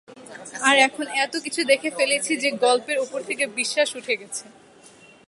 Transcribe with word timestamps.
আর 0.67 0.75
এখন 0.87 1.05
এতো 1.23 1.37
কিছু 1.45 1.61
দেখি 1.63 1.89
ফেলেছি 1.97 2.31
যে 2.43 2.49
গল্পের 2.65 2.97
উপর 2.99 3.19
থেকে 3.29 3.43
বিশ্বাস 3.59 3.89
উঠে 3.99 4.15
গেছে। 4.21 4.45